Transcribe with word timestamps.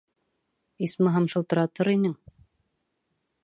Исмаһам, 0.87 1.29
шылтыратыр 1.33 1.93
инең. 1.95 2.19